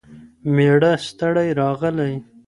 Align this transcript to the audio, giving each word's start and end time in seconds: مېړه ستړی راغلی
مېړه 0.53 0.93
ستړی 1.07 1.49
راغلی 1.59 2.13